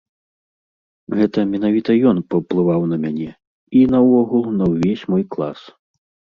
[1.19, 5.59] Гэта менавіта ён паўплываў на мяне і, наогул, на ўвесь мой клас.